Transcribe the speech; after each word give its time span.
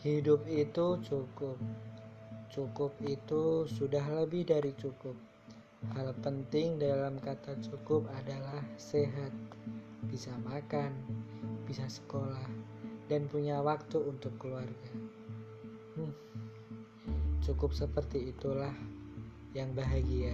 Hidup 0.00 0.48
itu 0.48 0.96
cukup. 1.04 1.60
Cukup 2.48 2.88
itu 3.04 3.68
sudah 3.68 4.00
lebih 4.08 4.48
dari 4.48 4.72
cukup. 4.80 5.12
Hal 5.92 6.16
penting 6.24 6.80
dalam 6.80 7.20
kata 7.20 7.60
cukup 7.60 8.08
adalah 8.16 8.64
sehat, 8.80 9.28
bisa 10.08 10.32
makan, 10.48 10.96
bisa 11.68 11.84
sekolah, 11.84 12.48
dan 13.12 13.28
punya 13.28 13.60
waktu 13.60 14.00
untuk 14.00 14.32
keluarga. 14.40 14.92
Hmm. 16.00 16.16
Cukup 17.44 17.76
seperti 17.76 18.32
itulah 18.32 18.72
yang 19.52 19.76
bahagia. 19.76 20.32